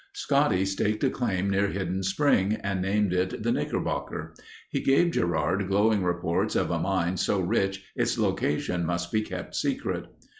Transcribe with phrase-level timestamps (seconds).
[0.13, 4.33] Scotty staked a claim near Hidden Spring and named it The Knickerbocker.
[4.71, 9.55] He gave Gerard glowing reports of a mine so rich its location must be kept
[9.55, 10.07] secret.